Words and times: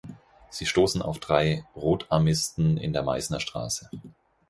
Sie 0.49 0.65
stoßen 0.65 1.03
auf 1.03 1.19
drei 1.19 1.63
Rotarmisten 1.75 2.75
in 2.77 2.91
der 2.91 3.03
Meißner 3.03 3.39
Straße. 3.39 3.87